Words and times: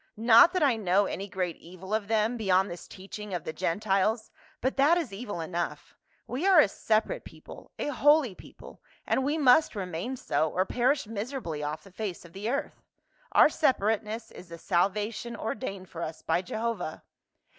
Not 0.17 0.53
that 0.53 0.63
I 0.63 0.77
know 0.77 1.05
any 1.05 1.27
great 1.27 1.57
evil 1.57 1.93
of 1.93 2.07
them 2.07 2.35
beyond 2.35 2.71
this 2.71 2.87
teaching 2.87 3.35
of 3.35 3.43
the 3.43 3.53
Gentiles, 3.53 4.31
but 4.59 4.75
that 4.77 4.97
is 4.97 5.13
evil 5.13 5.39
enough; 5.41 5.93
we 6.25 6.47
are 6.47 6.59
a 6.59 6.67
separate 6.67 7.23
people— 7.23 7.69
a 7.77 7.89
holy 7.89 8.33
people, 8.33 8.81
and 9.05 9.23
we 9.23 9.37
must 9.37 9.75
remain 9.75 10.15
so 10.17 10.49
or 10.49 10.65
perish 10.65 11.05
miserably 11.05 11.61
off 11.61 11.83
the 11.83 11.91
face 11.91 12.25
of 12.25 12.33
the 12.33 12.49
earth. 12.49 12.81
Our 13.33 13.47
sepa 13.47 13.81
rateness 13.81 14.31
is 14.31 14.49
the 14.49 14.57
salvation 14.57 15.35
ordained 15.35 15.87
for 15.87 16.01
us 16.01 16.23
by 16.23 16.41
Jehovah." 16.41 17.03